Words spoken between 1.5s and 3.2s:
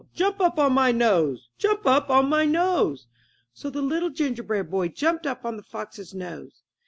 Jump up on my nose!*'